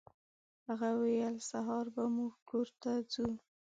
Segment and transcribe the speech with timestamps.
[0.67, 3.27] هغه ویل سهار به زموږ کور ته ځو.